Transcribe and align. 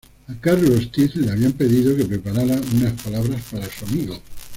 A 0.27 0.33
Carlos 0.41 0.77
Ortiz 0.79 1.15
le 1.17 1.31
habían 1.31 1.53
pedido 1.53 1.95
que 1.95 2.05
preparara 2.05 2.59
unas 2.73 2.99
palabras 3.03 3.39
para 3.51 3.67
su 3.69 3.85
amigo. 3.85 4.19